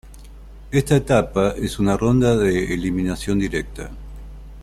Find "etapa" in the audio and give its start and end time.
0.95-1.51